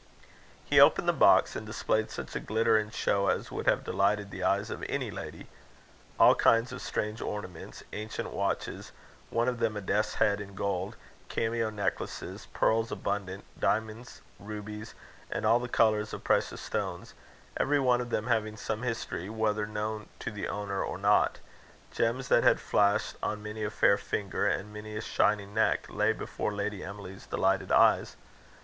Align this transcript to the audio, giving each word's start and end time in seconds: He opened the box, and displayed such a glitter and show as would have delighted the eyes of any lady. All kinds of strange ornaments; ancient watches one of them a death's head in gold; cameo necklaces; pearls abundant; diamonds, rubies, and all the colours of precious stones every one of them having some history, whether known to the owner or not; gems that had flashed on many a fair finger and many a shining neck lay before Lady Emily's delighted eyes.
He 0.65 0.79
opened 0.79 1.07
the 1.07 1.13
box, 1.13 1.55
and 1.55 1.63
displayed 1.63 2.09
such 2.09 2.35
a 2.35 2.39
glitter 2.39 2.75
and 2.75 2.91
show 2.91 3.27
as 3.27 3.51
would 3.51 3.67
have 3.67 3.83
delighted 3.83 4.31
the 4.31 4.41
eyes 4.43 4.71
of 4.71 4.83
any 4.89 5.11
lady. 5.11 5.45
All 6.19 6.33
kinds 6.33 6.71
of 6.71 6.81
strange 6.81 7.21
ornaments; 7.21 7.83
ancient 7.93 8.31
watches 8.31 8.93
one 9.29 9.47
of 9.47 9.59
them 9.59 9.77
a 9.77 9.79
death's 9.81 10.15
head 10.15 10.41
in 10.41 10.55
gold; 10.55 10.95
cameo 11.29 11.69
necklaces; 11.69 12.47
pearls 12.51 12.91
abundant; 12.91 13.45
diamonds, 13.59 14.21
rubies, 14.39 14.95
and 15.29 15.45
all 15.45 15.59
the 15.59 15.69
colours 15.69 16.13
of 16.13 16.23
precious 16.23 16.61
stones 16.61 17.13
every 17.57 17.79
one 17.79 18.01
of 18.01 18.09
them 18.09 18.25
having 18.25 18.57
some 18.57 18.81
history, 18.81 19.29
whether 19.29 19.67
known 19.67 20.09
to 20.17 20.31
the 20.31 20.47
owner 20.47 20.81
or 20.83 20.97
not; 20.97 21.37
gems 21.93 22.27
that 22.27 22.43
had 22.43 22.59
flashed 22.59 23.17
on 23.21 23.43
many 23.43 23.63
a 23.63 23.69
fair 23.69 23.99
finger 23.99 24.47
and 24.47 24.73
many 24.73 24.97
a 24.97 25.01
shining 25.01 25.53
neck 25.53 25.85
lay 25.89 26.11
before 26.11 26.51
Lady 26.51 26.83
Emily's 26.83 27.27
delighted 27.27 27.71
eyes. 27.71 28.15